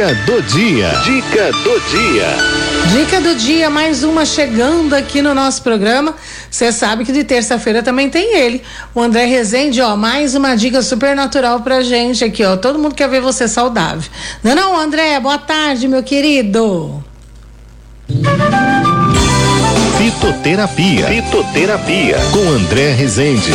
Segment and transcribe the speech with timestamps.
[0.00, 0.88] Dica do dia.
[1.04, 2.26] Dica do dia.
[2.90, 6.14] Dica do dia, mais uma chegando aqui no nosso programa.
[6.50, 8.62] Você sabe que de terça-feira também tem ele,
[8.94, 12.56] o André Rezende, ó, mais uma dica super natural pra gente aqui, ó.
[12.56, 14.10] Todo mundo quer ver você saudável.
[14.42, 17.04] Não, não, André, boa tarde, meu querido.
[19.98, 21.08] Fitoterapia.
[21.08, 23.52] Fitoterapia com André Rezende.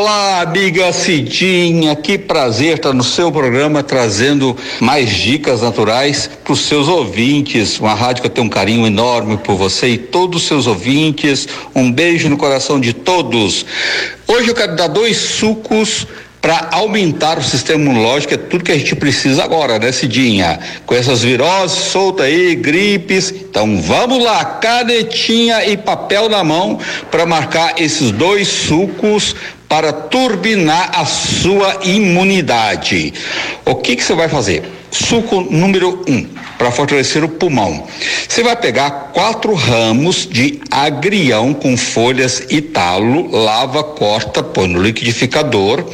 [0.00, 6.60] Olá, amiga Cidinha, que prazer estar no seu programa trazendo mais dicas naturais para os
[6.60, 7.80] seus ouvintes.
[7.80, 11.48] Uma rádio que eu tenho um carinho enorme por você e todos os seus ouvintes.
[11.74, 13.66] Um beijo no coração de todos.
[14.28, 16.06] Hoje eu quero dar dois sucos
[16.40, 20.60] para aumentar o sistema imunológico, é tudo que a gente precisa agora, né, Cidinha?
[20.86, 23.30] Com essas viroses soltas aí, gripes.
[23.32, 26.78] Então vamos lá, canetinha e papel na mão
[27.10, 29.34] para marcar esses dois sucos
[29.68, 33.12] para turbinar a sua imunidade.
[33.64, 34.62] O que que você vai fazer?
[34.90, 36.26] Suco número um,
[36.56, 37.86] para fortalecer o pulmão.
[38.26, 44.82] Você vai pegar quatro ramos de agrião com folhas e talo, lava, corta, põe no
[44.82, 45.84] liquidificador,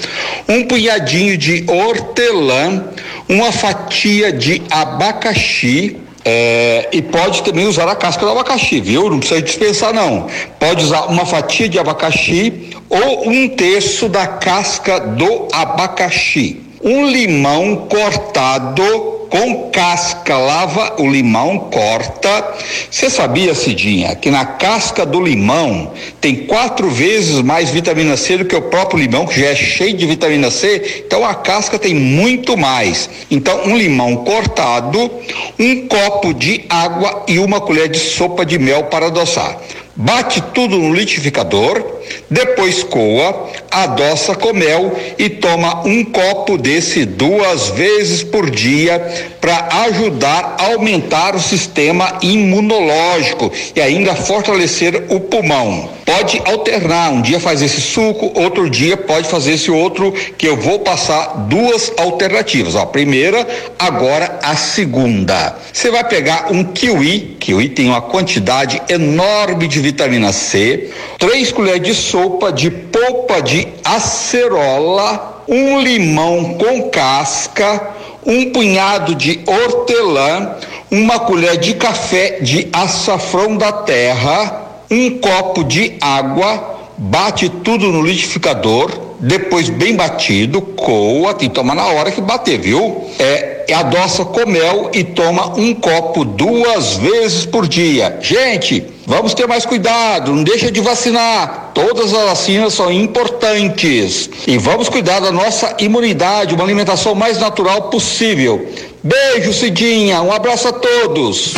[0.49, 2.85] um punhadinho de hortelã,
[3.29, 9.11] uma fatia de abacaxi, é, e pode também usar a casca do abacaxi, viu?
[9.11, 10.27] Não precisa dispensar, não.
[10.59, 16.61] Pode usar uma fatia de abacaxi ou um terço da casca do abacaxi.
[16.83, 22.55] Um limão cortado com casca, lava o limão, corta.
[22.89, 28.45] Você sabia, Cidinha, que na casca do limão tem quatro vezes mais vitamina C do
[28.45, 31.03] que o próprio limão, que já é cheio de vitamina C?
[31.05, 33.11] Então a casca tem muito mais.
[33.29, 35.11] Então, um limão cortado,
[35.59, 39.59] um copo de água e uma colher de sopa de mel para adoçar.
[39.97, 41.85] Bate tudo no liquidificador,
[42.29, 43.49] depois coa,
[43.83, 48.99] adoça com mel e toma um copo desse duas vezes por dia
[49.41, 55.91] para ajudar a aumentar o sistema imunológico e ainda fortalecer o pulmão.
[56.05, 60.55] Pode alternar, um dia faz esse suco, outro dia pode fazer esse outro que eu
[60.55, 62.75] vou passar duas alternativas.
[62.75, 63.47] Ó, a primeira,
[63.79, 65.57] agora a segunda.
[65.73, 71.83] Você vai pegar um kiwi, kiwi tem uma quantidade enorme de vitamina C, três colheres
[71.83, 77.95] de sopa de polpa de acerola, um limão com casca,
[78.27, 80.55] um punhado de hortelã,
[80.91, 88.03] uma colher de café de açafrão da terra, um copo de água, bate tudo no
[88.03, 88.91] liquidificador,
[89.21, 93.05] depois bem batido, coa, tem que tomar na hora que bater, viu?
[93.19, 98.19] É adoça com mel e toma um copo duas vezes por dia.
[98.21, 101.71] Gente, vamos ter mais cuidado, não deixa de vacinar.
[101.73, 104.29] Todas as vacinas são importantes.
[104.47, 108.67] E vamos cuidar da nossa imunidade, uma alimentação mais natural possível.
[109.03, 110.23] Beijo, Cidinha.
[110.23, 111.53] Um abraço a todos.